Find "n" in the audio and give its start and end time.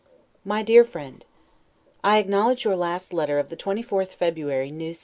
4.69-4.81